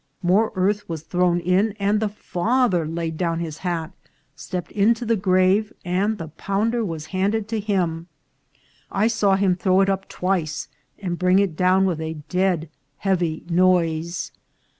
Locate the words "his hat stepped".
3.39-4.71